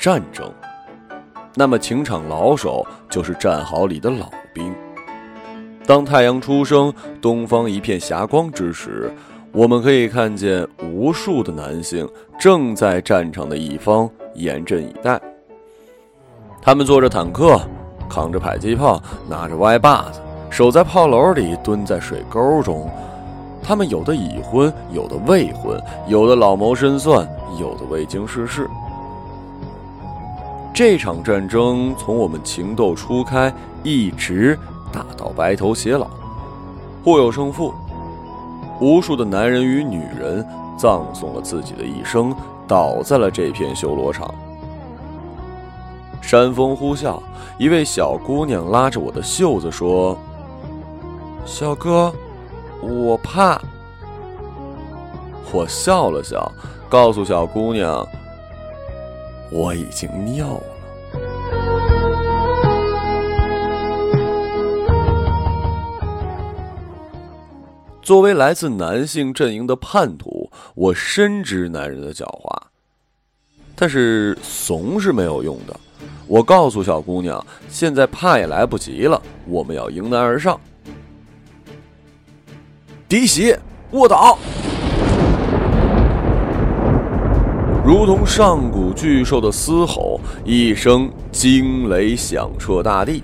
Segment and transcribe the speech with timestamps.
[0.00, 0.50] 战争，
[1.54, 4.74] 那么情场老手就是战壕里的老兵。
[5.86, 6.90] 当太阳初升，
[7.20, 9.12] 东方一片霞光之时，
[9.52, 12.08] 我们可以看见无数的男性
[12.38, 15.20] 正在战场的一方严阵以待。
[16.62, 17.60] 他们坐着坦克，
[18.08, 22.90] 扛着迫击炮，拿着歪把子，守在炮楼里，蹲在水沟中。
[23.62, 25.78] 他们有的已婚，有的未婚，
[26.08, 27.28] 有的老谋深算，
[27.58, 28.66] 有的未经世事。
[30.80, 33.52] 这场战争从我们情窦初开，
[33.82, 34.58] 一直
[34.90, 36.06] 打到白头偕老，
[37.04, 37.74] 互有胜负。
[38.80, 40.42] 无数的男人与女人
[40.78, 42.34] 葬送了自己的一生，
[42.66, 44.34] 倒在了这片修罗场。
[46.22, 47.20] 山风呼啸，
[47.58, 50.16] 一位小姑娘拉着我的袖子说
[51.44, 52.10] ：“小哥。”
[52.80, 53.60] 我怕。
[55.52, 56.50] 我笑了笑，
[56.88, 58.02] 告诉小姑娘
[59.52, 60.62] ：“我已经尿了。”
[68.10, 72.60] 作为来自男性阵营的叛徒，我深知男人的狡猾，
[73.76, 75.78] 但是怂是没有用的。
[76.26, 80.60] 我告诉小姑娘：“现在怕也来不及了，我们要迎难而上。”
[83.08, 83.56] 敌袭，
[83.92, 84.36] 卧倒！
[87.86, 93.22] 如同上古巨兽的嘶吼，一声惊雷响彻大地，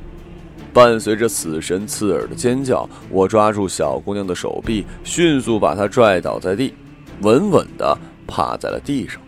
[0.76, 6.74] 伴随着死神刺耳的尖叫，我抓住小姑娘的手臂，迅速把她拽倒在地，
[7.22, 7.96] 稳稳的
[8.26, 9.18] 趴在了地上。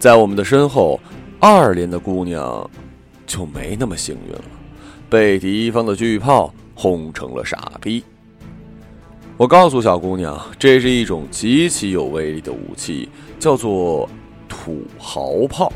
[0.00, 0.98] 在我们的身后，
[1.38, 2.68] 二连的姑娘
[3.24, 4.44] 就没那么幸运了，
[5.08, 8.02] 被敌方的巨炮轰成了傻逼。
[9.36, 13.08] 我告诉小姑娘，这是一种极其有威力的武器，
[13.38, 14.08] 叫做
[14.48, 15.72] 土豪炮。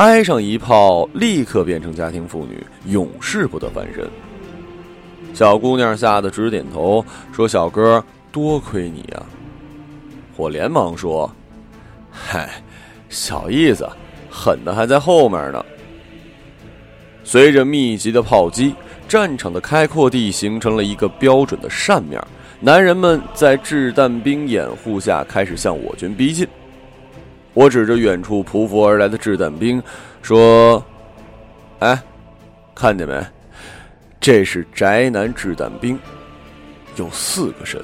[0.00, 4.08] 挨上一炮，立刻变成家庭妇女，永世不得翻身。
[5.34, 8.02] 小姑娘吓得直点头，说：“小哥，
[8.32, 9.20] 多亏你啊！”
[10.38, 11.30] 我连忙说
[12.10, 12.62] ：“嗨，
[13.10, 13.86] 小意思，
[14.30, 15.62] 狠的还在后面呢。”
[17.22, 18.74] 随着密集的炮击。
[19.06, 22.22] 战场的开阔地形成了一个标准的扇面，
[22.60, 26.46] 男人们在掷弹兵掩护下开始向我军逼近。
[27.52, 29.82] 我指着远处匍匐而来的掷弹兵，
[30.22, 30.84] 说
[31.80, 32.00] ：“哎，
[32.74, 33.24] 看见没？
[34.20, 35.98] 这是宅男掷弹兵，
[36.96, 37.82] 有四个肾。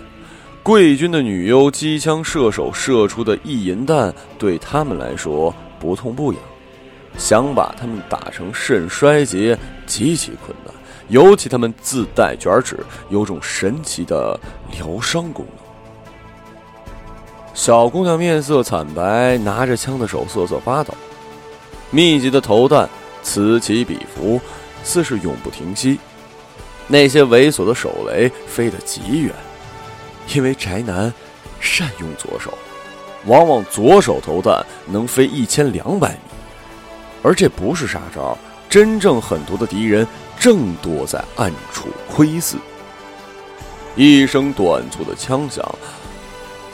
[0.62, 6.41] 贵军的女优机枪射手射出的意淫弹，对他们来说不痛不痒，
[7.16, 10.72] 想把他们打成肾衰竭极其困难。”
[11.09, 12.78] 尤其他们自带卷纸，
[13.10, 14.37] 有种神奇的
[14.72, 15.66] 疗伤功能。
[17.56, 20.93] 小姑娘面色惨白，拿着枪的手瑟瑟发抖。
[21.91, 22.87] 密集的投弹
[23.22, 24.39] 此起彼伏，
[24.84, 25.99] 似是永不停息。
[26.87, 29.34] 那些猥琐的手雷飞得极远，
[30.34, 31.12] 因为宅男
[31.59, 32.53] 善用左手，
[33.25, 36.19] 往往左手投弹能飞一千两百米，
[37.22, 38.37] 而这不是杀招。
[38.69, 40.06] 真正狠毒的敌人。
[40.39, 42.56] 正躲在暗处窥伺。
[43.97, 45.66] 一声短促的枪响，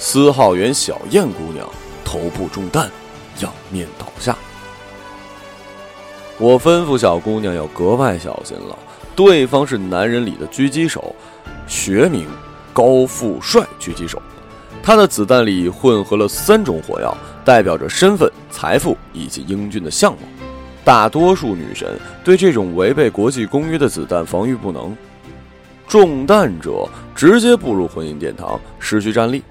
[0.04, 1.64] 司号员小燕姑娘
[2.04, 2.90] 头部中弹，
[3.38, 4.36] 仰面倒下。
[6.38, 8.76] 我吩咐小姑娘要格外小心了，
[9.14, 11.14] 对方是男人里的狙击手，
[11.68, 12.26] 学名
[12.72, 14.20] 高富帅狙击手。
[14.82, 20.18] 他的子弹里混合了三种火药，代表着身份、财富以及英俊的相貌。
[20.84, 24.96] 大多数女神对这种违背国际公约的子弹防御不能，
[25.86, 29.44] 中弹者直接步入婚姻殿堂，失去战力。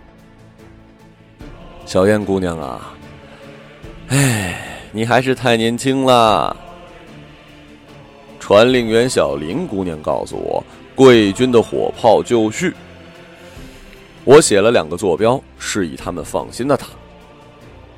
[1.92, 2.94] 小燕姑娘啊，
[4.08, 6.56] 哎，你还是太年轻了。
[8.40, 10.64] 传令员小林姑娘告诉我，
[10.96, 12.74] 贵军的火炮就绪。
[14.24, 16.86] 我写了两个坐标，示意他们放心的打。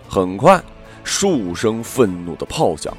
[0.10, 0.60] 很快，
[1.04, 2.92] 数声愤怒的炮响。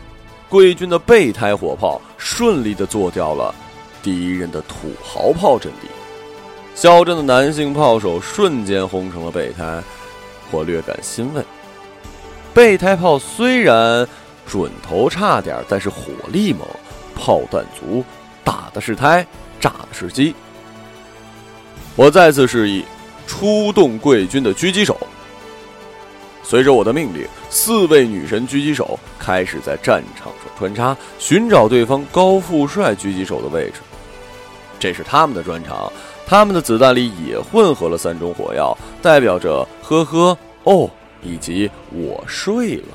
[0.48, 3.52] 贵军的备胎火炮顺利的做掉了
[4.00, 5.88] 敌人的土豪炮阵地，
[6.76, 9.82] 嚣张的男性炮手瞬间轰成了备胎，
[10.54, 11.42] 我略感欣慰。
[12.54, 14.06] 备胎炮虽然
[14.46, 16.60] 准头差点，但是火力猛，
[17.16, 18.04] 炮弹足，
[18.44, 19.26] 打的是胎，
[19.60, 20.34] 炸的是机。
[21.96, 22.84] 我再次示意
[23.26, 24.96] 出动贵军的狙击手。
[26.42, 33.80] 随着我的命令，四位女神狙击手开始在战场上穿插，寻找对方高富帅狙击手的位置。
[34.78, 35.90] 这是他们的专长，
[36.26, 40.90] 他们的子弹里也混合了三种火药，代表着呵呵哦
[41.22, 42.88] 以及我睡了。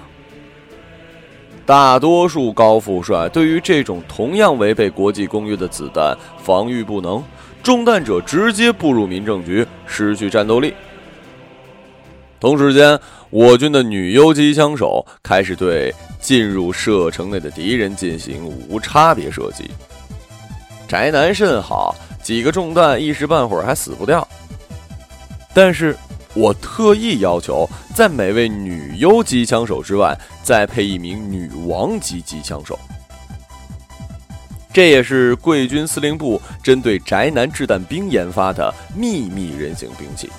[1.65, 7.23] 大多数高富帅对于这种同样违背国际公约的子弹防御不能，
[7.61, 10.73] 中弹者直接步入民政局，失去战斗力。
[12.39, 12.99] 同时间，
[13.29, 19.69] 我军的女优机枪手开始对进入射程内的敌人进行无差别射击。
[20.87, 21.93] 宅男甚好，
[22.29, 24.25] 几个中弹一时半会儿还死不掉。
[25.51, 25.97] 但是。
[26.35, 32.77] 我特意要求，在每位女优机枪手之外，再配一名女王级机枪手。
[34.71, 40.29] 这也是贵军司令部针对宅男掷弹兵研发的秘密人形兵器。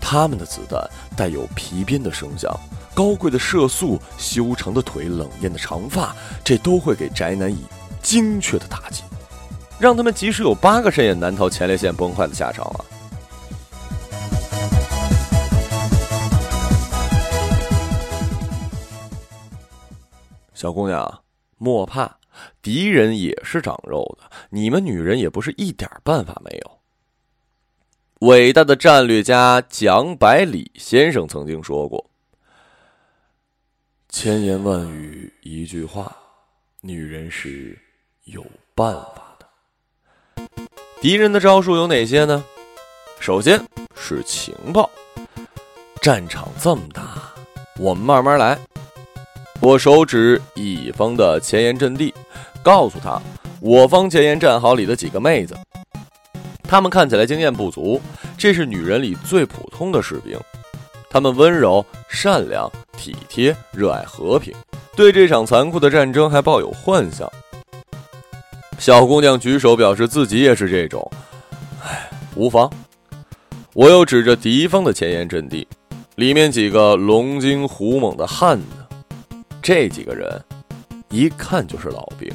[0.00, 0.84] 他们的子弹
[1.16, 2.52] 带有皮鞭的声响，
[2.92, 7.64] 高贵的射速，修长的腿，冷艳的长发，这都会给宅男以
[8.02, 9.04] 精确的打击，
[9.80, 12.84] 让他们即使有八个肾也难逃前列腺崩坏的下场啊！
[20.52, 21.22] 小姑娘，
[21.56, 22.18] 莫怕，
[22.60, 26.78] 敌人也是长肉的，你们女人也不是一点办法没有。
[28.28, 32.10] 伟大的战略家蒋百里先生曾经说过
[34.10, 36.14] ：“千言万语一句话，
[36.82, 37.78] 女人是
[38.24, 38.44] 有
[38.74, 39.28] 办法。”
[41.00, 42.44] 敌人的招数有哪些呢？
[43.20, 43.58] 首先
[43.96, 44.90] 是情报，
[46.02, 47.02] 战场这么大，
[47.78, 48.58] 我们慢慢来。
[49.62, 52.12] 我手指乙方的前沿阵地，
[52.62, 53.18] 告诉他
[53.60, 55.56] 我方前沿战壕里的几个妹子，
[56.64, 57.98] 她们看起来经验不足，
[58.36, 60.38] 这是女人里最普通的士兵，
[61.08, 64.54] 她们温柔、善良、体贴，热爱和平，
[64.94, 67.26] 对这场残酷的战争还抱有幻想。
[68.80, 71.06] 小姑娘举手表示自己也是这种，
[71.84, 72.68] 唉，无妨。
[73.74, 75.68] 我又指着敌方的前沿阵地，
[76.14, 78.64] 里面几个龙精虎猛的汉子。
[79.60, 80.42] 这几个人
[81.10, 82.32] 一看就是老兵，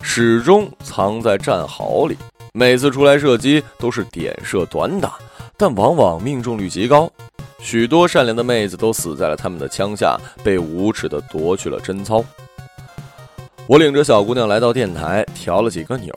[0.00, 2.16] 始终藏在战壕里。
[2.54, 5.14] 每次出来射击都是点射短打，
[5.56, 7.10] 但往往命中率极高。
[7.58, 12.24] 许多善良的妹子都死在了他们的枪下，被无耻地夺去了贞操。
[13.70, 16.12] 我领着小姑娘来到电台，调了几个钮，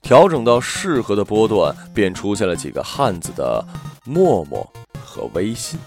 [0.00, 3.62] 调整到适合的波段，便出现了几个汉子的
[4.06, 4.66] 陌陌
[5.04, 5.78] 和微信。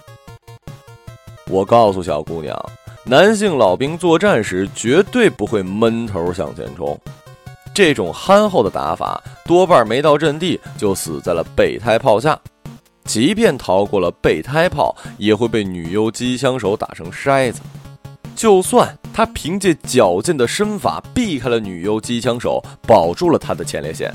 [1.48, 2.56] 我告诉小姑娘。
[3.04, 6.96] 男性老兵作战时绝对不会闷头向前冲，
[7.74, 12.40] 这种憨厚的打法多半没到阵地就死在了备胎炮下。
[13.06, 17.60] 即便逃过了备胎炮，也会被女优机枪手打成筛子。
[18.36, 24.14] 就算他凭借矫健的身法避开了女优机枪手，保住了他的前列腺，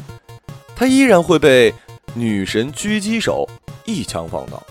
[0.75, 1.73] 他依然会被
[2.15, 3.49] 女神狙击手
[3.85, 4.63] 一枪放倒。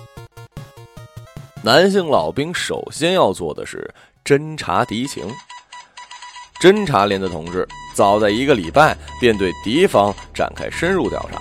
[1.64, 3.90] 男性老兵首先要做的是
[4.24, 5.26] 侦察敌情。
[6.60, 11.40] 侦察连的同志早在一个礼拜便对敌方展开深入调查，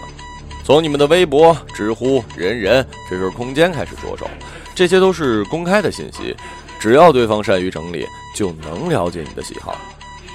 [0.64, 4.28] 从你们的微博、知乎、人人、知识空间开始着手，
[4.74, 6.36] 这些都是公开的信息。
[6.80, 9.74] 只要对方善于整理，就能了解你的喜好。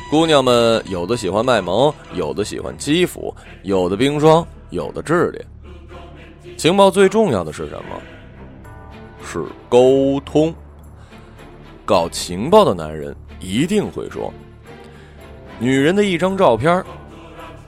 [0.10, 3.32] 姑娘们有的喜欢卖萌，有的喜欢欺负，
[3.62, 5.46] 有的冰霜，有的炽烈。
[6.58, 8.02] 情报最重要的是什么？
[9.24, 10.52] 是沟通。
[11.86, 14.34] 搞情报的男人一定会说
[15.60, 16.84] ：“女人的一张照片，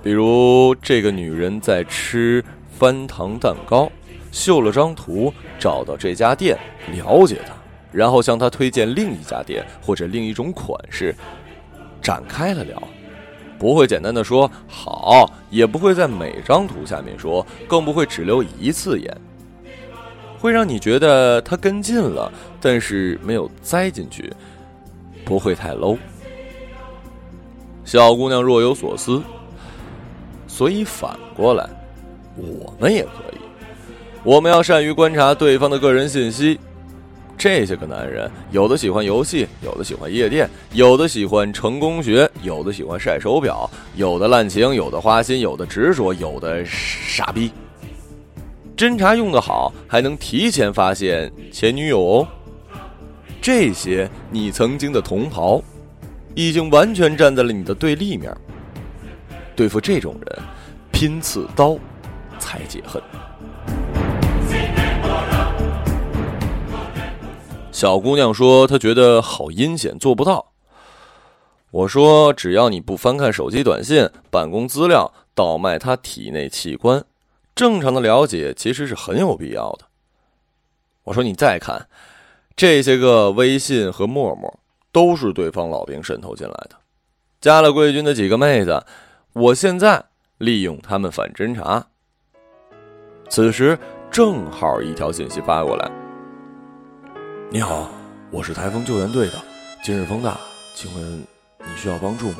[0.01, 3.91] 比如这个女人在吃翻糖蛋糕，
[4.31, 6.57] 秀了张图，找到这家店，
[6.91, 7.53] 了解她，
[7.91, 11.15] 然后向他推荐另一家店或者另一种款式，
[12.01, 12.81] 展开了聊。
[13.59, 19.15] 不会简单的说好，也不会在每张图下面说，更不会只留一次眼。”
[20.39, 24.33] 会让你觉得他跟进了，但是没有栽进去，
[25.23, 25.95] 不会太 low。
[27.85, 29.21] 小姑娘若有所思，
[30.47, 31.69] 所以反过来，
[32.35, 33.37] 我们也可以。
[34.23, 36.59] 我们要善于观察对方的个人信息。
[37.41, 47.51] 这些个男人，有的喜欢游戏，有的喜欢夜店，有的喜欢成功学，有的喜欢晒手表，有的滥情，有的花心，有的执着，有的傻逼。
[48.77, 52.27] 侦查用的好，还能提前发现前女友哦。
[53.41, 55.59] 这些你曾经的同袍，
[56.35, 58.31] 已经完全站在了你的对立面。
[59.55, 60.39] 对付这种人，
[60.91, 61.75] 拼刺刀
[62.37, 63.01] 才解恨。
[67.81, 70.51] 小姑娘说：“她觉得好阴险，做不到。”
[71.71, 77.03] 我说：“只要你不翻看手机短信、办公资料，倒卖他体内器官。”
[77.55, 79.85] 正常的了解其实是很有必要的。
[81.05, 81.87] 我说你再看，
[82.55, 84.59] 这些个微信和陌陌
[84.91, 86.75] 都是对方老兵渗透进来的，
[87.39, 88.85] 加了贵军的几个妹子。
[89.33, 90.05] 我现在
[90.37, 91.87] 利用他们反侦查。
[93.27, 93.75] 此时
[94.11, 95.91] 正好一条信息发过来
[97.53, 97.89] ：“你好，
[98.31, 99.33] 我是台风救援队的。
[99.83, 100.39] 今日风大，
[100.73, 101.19] 请问
[101.59, 102.37] 你需要帮助吗？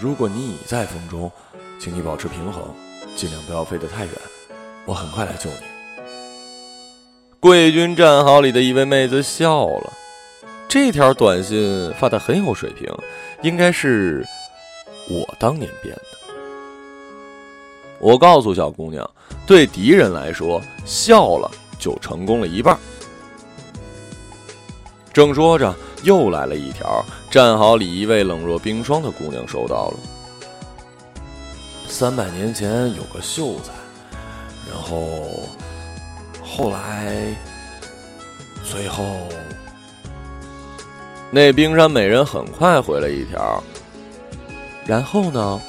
[0.00, 1.30] 如果你已在风中，
[1.78, 2.74] 请你保持平衡，
[3.14, 4.14] 尽量不要飞得太远。
[4.86, 5.66] 我很快来救你。”
[7.38, 9.92] 贵军战壕里的一位妹子笑了，
[10.66, 12.90] 这条短信发的很有水平，
[13.42, 14.26] 应该是
[15.10, 16.02] 我当年编的。
[17.98, 19.06] 我告诉小姑娘，
[19.46, 22.78] 对敌人来说，笑了就成功了一半。
[25.18, 29.94] 正说着，又来了一条，战壕里一位冷若冰霜的姑娘收到了。
[31.88, 33.72] 三百年前有个秀才，
[34.70, 35.42] 然后
[36.40, 37.34] 后来，
[38.62, 39.04] 最后，
[41.32, 43.60] 那冰山美人很快回了一条。
[44.86, 45.60] 然后呢？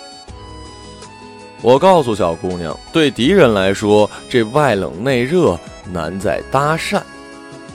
[1.63, 5.57] 我告诉小姑娘，对敌人来说，这外冷内热
[5.91, 7.01] 难在搭讪，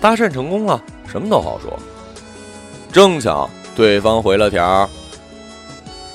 [0.05, 1.81] 搭讪成功了，什么都好说。
[2.93, 4.87] 正巧对方回了条，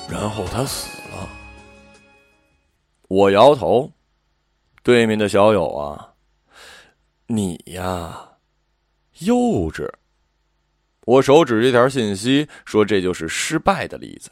[0.08, 1.28] 然后他死了。
[3.08, 3.90] 我摇头，
[4.84, 6.12] 对面的小友啊，
[7.26, 8.28] 你呀，
[9.18, 9.34] 幼
[9.72, 9.90] 稚。
[11.06, 14.30] 我手指这条信息，说这就是失败的例子。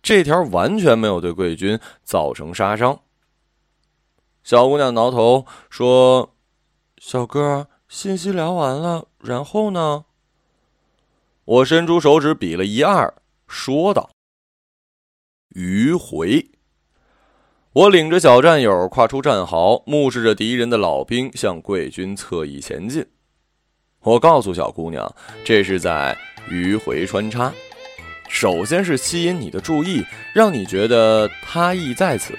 [0.00, 2.98] 这条完全没有对贵军造成杀伤。
[4.42, 6.34] 小姑娘挠头说
[6.96, 10.04] ：“小哥，信息聊完了，然后呢？”
[11.44, 13.14] 我伸出手指比了一二，
[13.46, 14.10] 说道
[15.56, 16.50] ：“迂回。”
[17.72, 23.06] 我领着小战友跨出战壕，目视着敌人的老兵向贵军侧翼前进。
[24.00, 25.14] 我告诉小姑娘
[25.44, 26.16] ：“这是在
[26.50, 27.52] 迂回穿插。”
[28.28, 30.04] 首先是吸引你的注意，
[30.34, 32.34] 让你觉得他意在此。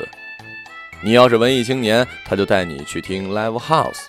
[1.03, 4.05] 你要是文艺青年，他就带你去听 live house，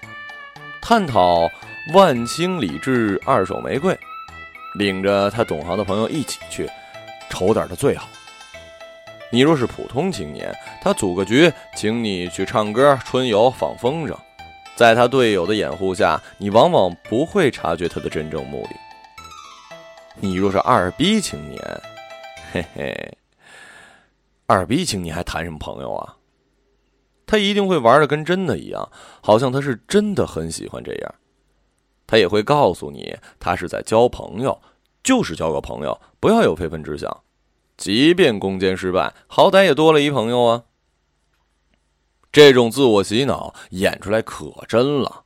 [0.80, 1.50] 探讨
[1.92, 3.96] 万青理智二手玫瑰，
[4.78, 6.68] 领着他懂行的朋友一起去，
[7.28, 8.08] 丑点的最好。
[9.30, 14.16] 你若是普通青年，他组个局，请你去唱歌、春游、放风筝，
[14.75, 18.70] 在他队友的掩护下，你往往不会察觉他的真正目的。
[20.16, 21.80] 你若是二逼青年，
[22.52, 23.18] 嘿嘿，
[24.46, 26.16] 二逼青年还谈什么朋友啊？
[27.30, 28.90] 他一定会玩的跟真的一样，
[29.22, 31.14] 好像他是真的很喜欢这样。
[32.04, 34.60] 他也会告诉你，他是在交朋友，
[35.04, 37.22] 就是交个朋友，不要有非分之想。
[37.76, 40.64] 即便攻坚失败，好歹也多了一朋友啊。
[42.32, 45.22] 这种自我洗脑演出来可真了。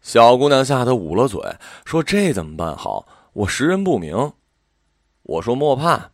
[0.00, 1.40] 小姑娘吓得捂了嘴，
[1.84, 4.32] 说：“这怎么办好？”我识人不明，
[5.22, 6.10] 我说莫怕，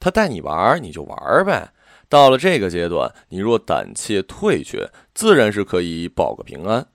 [0.00, 1.74] 他带你玩你就玩呗。
[2.08, 6.86] 到了这个阶段，你若胆怯退却，自然是可以保个平安。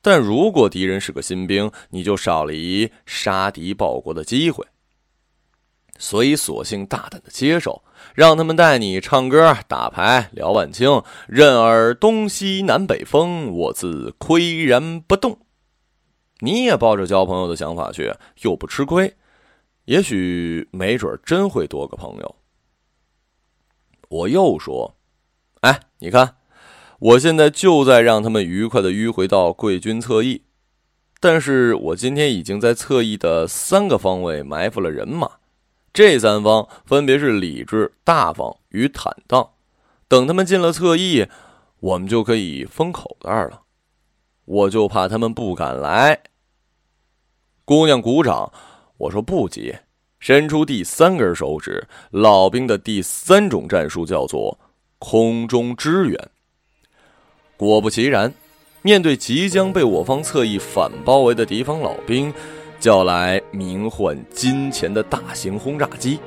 [0.00, 4.64] 但如果敌人是个新兵，你就少了一杀敌报国的机会。
[5.98, 7.82] 所以索性大胆的接受，
[8.14, 15.38] 让他们带你唱歌、打牌、聊晚清，任尔东西南北风，我自岿然不动。
[16.38, 18.10] 你也抱着交朋友的想法去，
[18.40, 19.14] 又不吃亏。
[19.84, 22.36] 也许没准真会多个朋友。
[24.10, 24.96] 我又说
[25.62, 26.36] ：“哎，你看，
[26.98, 30.42] 我现在就在让他们愉快的迂回到贵军侧翼，
[31.18, 35.38] 但是我今天已经在侧翼的三个方位埋伏了人马，
[35.92, 39.50] 这三方分别是理智、大方与坦荡。
[40.08, 41.26] 等他们进了侧翼，
[41.78, 43.62] 我们就可以封口袋了。
[44.44, 46.20] 我就怕他们不敢来。”
[47.64, 48.52] 姑娘鼓掌。
[49.00, 49.74] 我说不急，
[50.20, 51.84] 伸出第三根手指。
[52.10, 54.56] 老兵的第三种战术叫做
[54.98, 56.28] 空中支援。
[57.56, 58.32] 果不其然，
[58.82, 62.32] 面对即将被我方侧翼反包围的敌方老兵，
[62.78, 66.18] 叫来名唤金钱的大型轰炸机。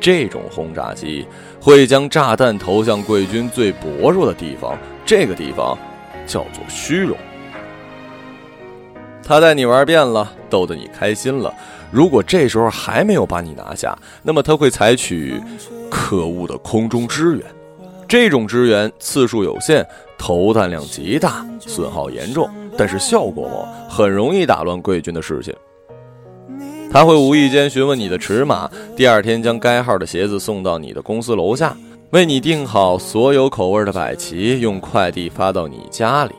[0.00, 1.26] 这种轰炸机
[1.60, 5.76] 会将炸弹投向贵军最薄弱的地方，这个地方
[6.26, 7.16] 叫做虚荣。
[9.22, 11.54] 他带你玩遍了，逗得你开心了。
[11.90, 15.40] 如果这时候还没有把你拿下，那么他会采取
[15.90, 17.44] 可恶的空中支援。
[18.06, 19.86] 这种支援次数有限，
[20.18, 25.54] 投弹量极大，损耗严重，但是效果猛，很容易打乱贵军的士气。
[26.92, 31.76] 他会无意间询问你的尺码，第二天将该号的鞋子送到你的公司楼下，
[32.10, 36.34] 为你订好所有口味的百奇，用快递发到你家里。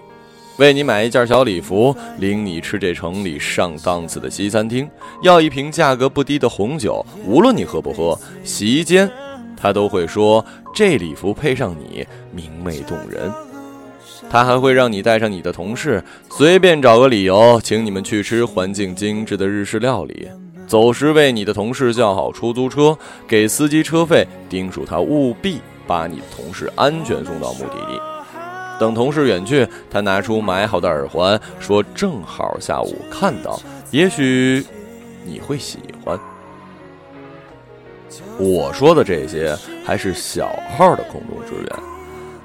[0.58, 4.88] 为你买一件小礼服，领你吃这城里上档次的西餐厅，
[5.24, 9.10] 要一瓶价格不低的红酒，无论你喝不喝，席间
[9.58, 13.32] 他都会说这礼服配上你明媚动人。
[14.30, 20.28] 他还会让你带上你的同事，随便找个理由请你们去吃环境精致的日式料理。
[20.68, 28.11] 走时为你的同事叫好出租车，给司机车费，叮嘱他务必把你的同事安全送到目的地。
[28.82, 33.60] 等同事远去，他拿出买好的耳环，说：“正好下午看到，
[33.92, 34.66] 也许
[35.24, 36.20] 你会喜欢。”
[38.40, 41.80] 我说的这些还是小号的空中支援，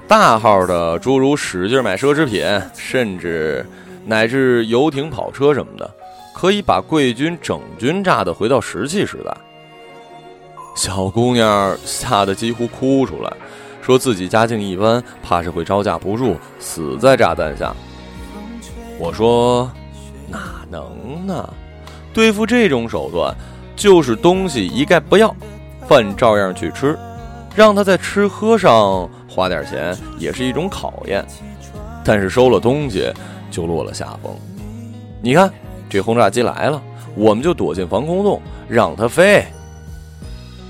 [0.07, 3.65] 大号的诸如使劲买奢侈品，甚至
[4.05, 5.89] 乃至游艇、跑车什么的。
[6.35, 9.35] 可以把贵军整军炸的回到石器时代。
[10.75, 13.33] 小姑娘吓得几乎哭出来，
[13.87, 17.73] 说自己家境一般，怕是会招架不住，死在炸弹下。
[18.99, 19.71] 我说
[20.27, 21.49] 哪能呢？
[22.13, 23.33] 对付这种手段，
[23.77, 25.33] 就是东西一概不要，
[25.87, 26.99] 饭照样去吃，
[27.55, 31.25] 让他在吃喝上花点钱也是一种考验。
[32.03, 33.09] 但是收了东西
[33.49, 34.35] 就落了下风。
[35.21, 35.49] 你看。
[35.89, 36.83] 这轰炸机来了，
[37.15, 39.45] 我们就躲进防空洞，让它飞。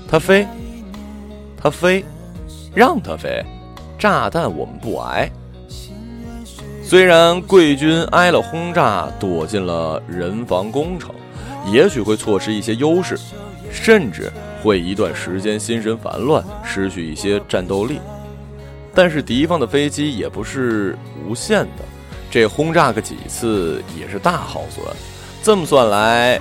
[0.08, 0.46] 它飞，
[1.60, 2.04] 它飞，
[2.78, 3.44] 让它飞。
[3.98, 5.28] 炸弹我们不挨。
[6.80, 11.12] 虽然贵军挨了轰炸，躲进了人防工程，
[11.66, 13.18] 也许会错失一些优势，
[13.68, 14.30] 甚至
[14.62, 17.98] 会一段时间心神烦乱，失去一些战斗力。
[18.94, 21.84] 但是敌方的飞机也不是无限的。
[22.30, 24.86] 这轰炸个几次也是大耗损，
[25.42, 26.38] 这么算来，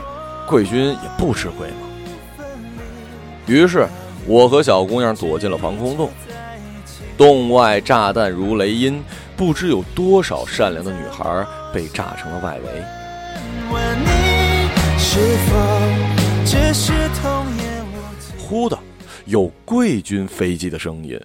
[0.48, 2.46] 贵军也不吃亏嘛。
[3.48, 3.88] 于是，
[4.28, 6.12] 我和小姑娘躲进了防空洞。
[7.18, 9.02] 洞外炸弹如雷音，
[9.36, 12.84] 不知有多少善良的女孩被炸成了外围。
[18.38, 18.78] 忽的，
[19.26, 21.20] 有贵军飞机的声音，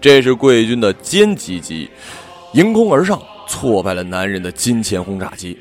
[0.00, 1.88] 这是贵军的歼击机，
[2.52, 3.22] 迎空而上。
[3.46, 5.58] 挫败了男人的金钱轰炸机。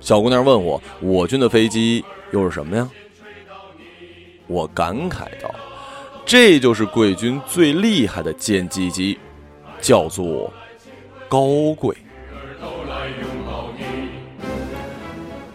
[0.00, 2.88] 小姑娘问我：“我军的飞机又是什么呀？”
[4.48, 5.54] 我感慨道
[6.26, 9.16] ：“这就是贵军最厉害的歼击机，
[9.80, 10.52] 叫做
[11.28, 11.96] 高贵。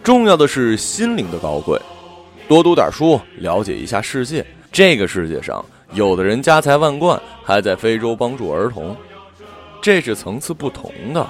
[0.02, 1.78] 重要的是心灵的高贵。
[2.48, 4.46] 多读点书，了解一下世界。
[4.72, 8.96] 这个世界上，有的人家财万贯，还在非洲帮助儿童。”
[9.84, 11.28] 这是层次不同的，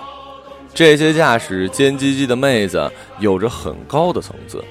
[0.71, 4.63] 这些驾驶歼击机的妹子有着很高的层次，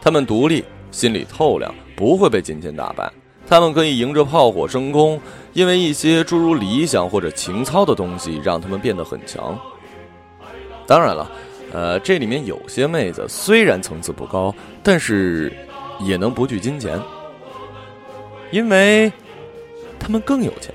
[0.00, 3.10] 她们独立，心里透亮，不会被金钱打败。
[3.48, 5.20] 他们可以迎着炮火升空，
[5.52, 9.58] 因为一些诸如理想或者情操的东西让他们变得很强。
[10.86, 11.30] 当然了，
[11.72, 15.52] 呃，这里面有些妹子虽然层次不高，但是
[16.00, 17.00] 也能不惧金钱，
[18.50, 19.12] 因为
[19.98, 20.74] 他们更有钱。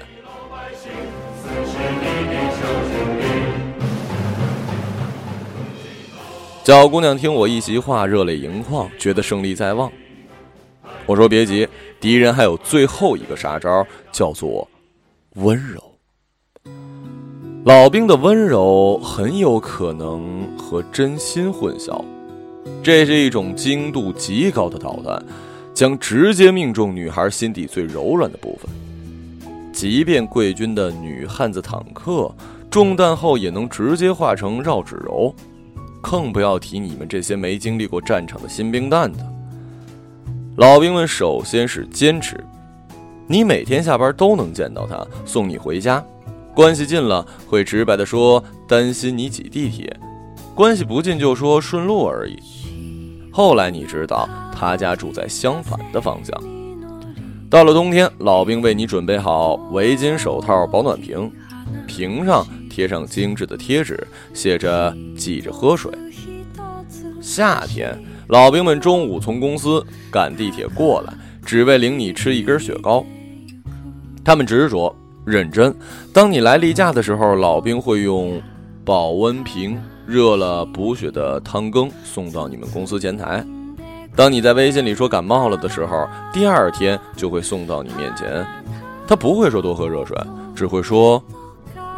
[6.63, 9.91] 小姑娘听我一席话，热泪盈眶，觉得胜利在望。
[11.11, 11.67] 我说：“别急，
[11.99, 14.65] 敌人还有最后一个杀招，叫做
[15.35, 15.83] 温柔。
[17.65, 22.01] 老兵的温柔很有可能和真心混淆，
[22.81, 25.21] 这是一种精度极高的导弹，
[25.73, 28.71] 将直接命中女孩心底最柔软的部分。
[29.73, 32.33] 即便贵军的女汉子坦克
[32.69, 35.35] 中弹后，也能直接化成绕指柔。”
[36.01, 39.19] 更不要提你们这些没经历过战场的新兵蛋子。
[40.57, 42.37] 老兵们首先是坚持，
[43.25, 46.03] 你每天下班都能见到他送你回家，
[46.53, 49.97] 关系近了会直白的说担心你挤地铁，
[50.53, 52.37] 关系不近就说顺路而已。
[53.31, 56.37] 后来你知道他家住在相反的方向。
[57.49, 61.31] 到了冬天，老兵为你准备好围巾、手套、保暖瓶，
[61.87, 62.45] 瓶上。
[62.71, 65.91] 贴上精致的贴纸，写着“记着喝水”。
[67.19, 71.13] 夏天，老兵们中午从公司赶地铁过来，
[71.45, 73.05] 只为领你吃一根雪糕。
[74.23, 75.75] 他们执着认真。
[76.13, 78.41] 当你来例假的时候，老兵会用
[78.85, 83.45] 保温瓶热了补血的汤羹送到你们公司前台。
[84.15, 88.47] 当你在微信里说感冒了的时候，第二天就会送到你面前。
[89.05, 90.17] 他不会说多喝热水，
[90.55, 91.21] 只会说。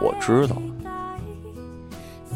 [0.01, 0.55] 我知道，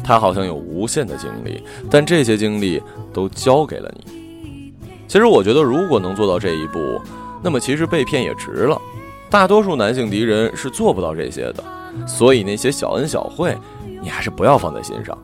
[0.08, 4.72] 他好像有无限的精力，但这些精力都交给了你。
[5.06, 6.98] 其实我觉得，如果能做到这一步，
[7.42, 8.80] 那么其实被骗也值了。
[9.28, 11.62] 大多数男性敌人是做不到这些的，
[12.06, 13.54] 所以那些小恩小惠，
[14.00, 15.16] 你还是不要放在心上。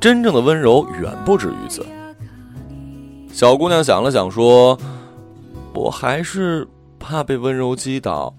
[0.00, 1.84] 真正的温柔远不止于此。
[3.30, 4.78] 小姑娘想了想，说
[5.76, 6.66] ：“我还是
[6.98, 8.34] 怕被温柔击倒。”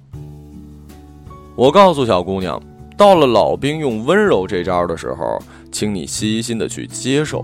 [1.56, 2.60] 我告诉小姑娘，
[2.98, 5.40] 到了老兵用温柔这招的时候，
[5.74, 7.44] 请你细心的去接受，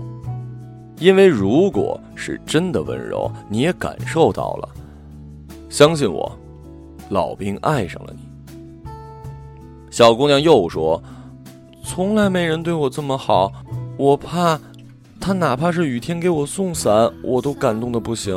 [1.00, 4.68] 因为如果是真的温柔，你也感受到了，
[5.68, 6.38] 相信我，
[7.08, 8.94] 老兵爱上了你。
[9.90, 11.02] 小姑娘又说
[11.82, 13.52] ：“从来没人对我这么好，
[13.96, 14.58] 我怕
[15.20, 18.32] 他哪怕是雨天给我送伞，我都感动的不行。”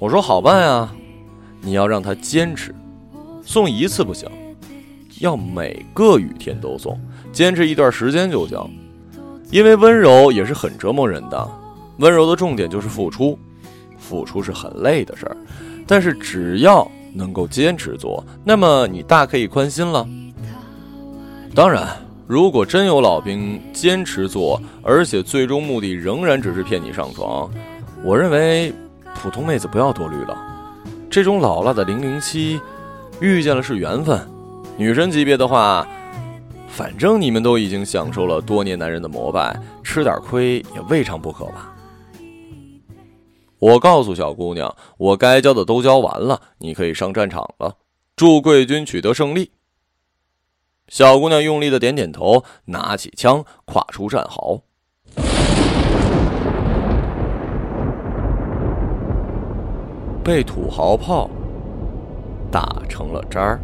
[0.00, 0.92] 我说：“好办啊，
[1.60, 2.74] 你要让他坚持，
[3.44, 4.28] 送一次不行，
[5.20, 6.98] 要每个雨天都送，
[7.34, 8.58] 坚持一段时间就行。
[9.50, 11.46] 因为温柔也是很折磨人的，
[11.98, 13.38] 温柔的重点就是付出，
[13.98, 15.36] 付出是很累的事儿，
[15.86, 20.04] 但是只要……”能够坚持做，那么你大可以宽心了。
[21.54, 21.86] 当然，
[22.26, 27.48] 如果真有老兵坚持做，而且最终目的仍然只是骗你上床，
[28.02, 28.74] 我认为
[29.14, 30.36] 普通妹子不要多虑了。
[31.08, 32.60] 这种老辣的零零七，
[33.20, 34.20] 遇见了是缘分。
[34.76, 35.86] 女神级别的话，
[36.74, 41.72] 反正你们都已经享受了多年男人的膜拜，吃点亏也未尝不可吧。
[43.60, 47.76] 我告诉小姑娘，我该交的都交完了，你可以上战场了。
[48.16, 49.52] 祝贵军取得胜利。
[50.88, 54.60] 小姑娘用力的点点头，拿起枪，跨出战壕，
[60.24, 61.30] 被土豪炮
[62.50, 63.60] 打成了渣儿。